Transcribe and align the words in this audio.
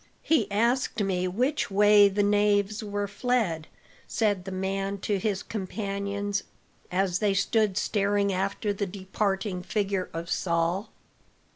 "He 0.23 0.49
asked 0.51 1.03
me 1.03 1.27
which 1.27 1.69
way 1.69 2.09
the 2.09 2.23
knaves 2.23 2.83
were 2.83 3.07
fled," 3.07 3.67
said 4.07 4.45
the 4.45 4.51
man 4.51 4.97
to 5.01 5.19
his 5.19 5.43
companions, 5.43 6.41
as 6.91 7.19
they 7.19 7.35
stood 7.35 7.77
staring 7.77 8.33
after 8.33 8.73
the 8.73 8.87
departing 8.87 9.61
figure 9.61 10.09
of 10.11 10.27
Saul. 10.27 10.89